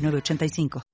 [0.00, 0.89] 8985.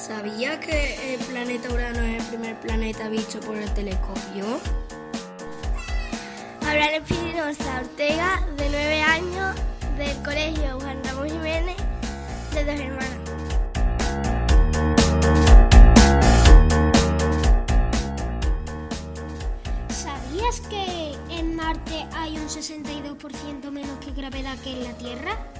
[0.00, 4.58] ¿Sabía que el planeta Urano es el primer planeta visto por el telescopio?
[6.72, 9.54] El Espinosa Ortega, de 9 años,
[9.98, 11.76] del colegio Juan Ramón Jiménez,
[12.54, 13.18] de dos hermanas.
[19.90, 25.59] ¿Sabías que en Marte hay un 62% menos que gravedad que en la Tierra?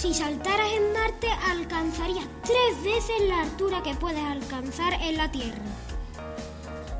[0.00, 5.60] Si saltaras en Marte alcanzarías tres veces la altura que puedes alcanzar en la Tierra.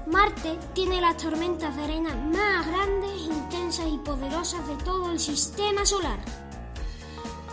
[0.06, 5.86] Marte tiene las tormentas de arena más grandes, intensas y poderosas de todo el sistema
[5.86, 6.18] solar.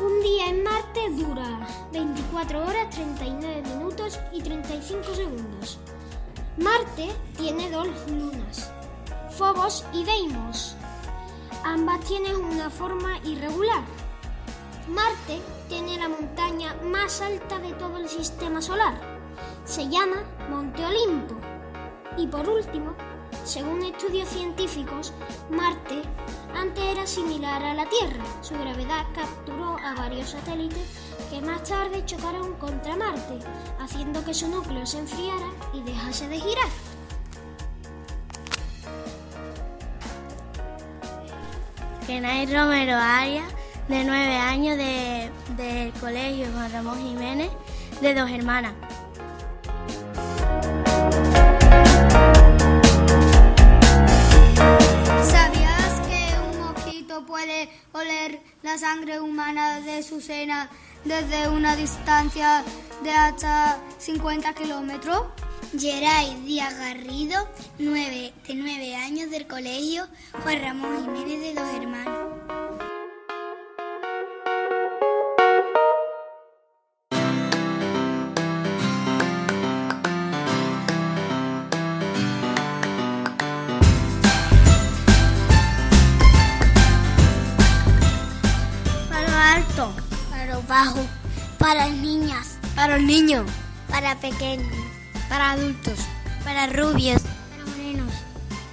[0.02, 5.80] Un día en Marte dura 24 horas, 39 minutos y 35 segundos.
[6.58, 8.70] Marte tiene dos lunas,
[9.38, 10.76] Phobos y Deimos.
[11.64, 13.86] Ambas tienen una forma irregular.
[14.88, 18.94] Marte tiene la montaña más alta de todo el sistema solar.
[19.66, 21.36] Se llama Monte Olimpo.
[22.18, 22.94] Y por último,
[23.44, 25.14] según estudios científicos,
[25.50, 26.02] Marte
[26.56, 28.24] antes era similar a la Tierra.
[28.42, 30.88] Su gravedad capturó a varios satélites
[31.30, 33.40] que más tarde chocaron contra Marte,
[33.80, 36.70] haciendo que su núcleo se enfriara y dejase de girar.
[42.08, 43.57] Kenai Romero Arias,
[43.88, 47.50] de 9 años, de- del colegio Juan Ramón Jiménez,
[48.02, 48.74] de dos hermanas.
[55.24, 60.70] ¿Sabías que un mosquito puede oler la sangre humana de su cena
[61.06, 62.64] desde una distancia
[63.04, 65.24] de hasta 50 kilómetros?
[65.78, 67.48] Geray Díaz Garrido,
[67.80, 70.08] nueve, de 9 años del colegio
[70.44, 72.57] Juan Ramón Jiménez de dos hermanos.
[90.78, 91.08] Bajos,
[91.58, 93.50] para las niñas, para los niños,
[93.90, 94.72] para pequeños,
[95.28, 95.98] para adultos,
[96.44, 98.14] para rubios, para morenos,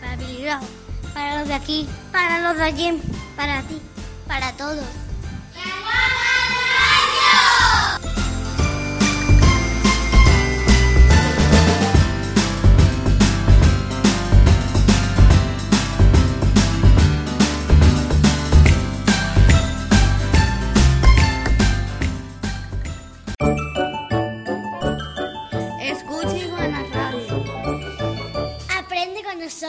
[0.03, 0.69] para peligrosos,
[1.15, 3.03] para los de aquí, para los de allí.
[3.37, 3.81] para ti,
[4.29, 5.04] para todos.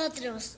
[0.05, 0.57] outros.